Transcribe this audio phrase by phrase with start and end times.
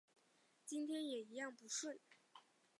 [0.65, 1.99] 今天也一样不顺